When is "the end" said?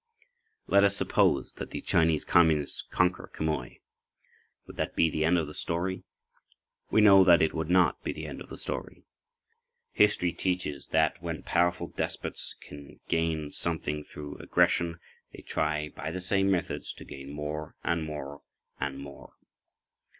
5.11-5.37, 8.11-8.41